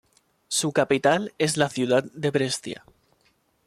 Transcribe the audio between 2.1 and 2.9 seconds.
de Brescia.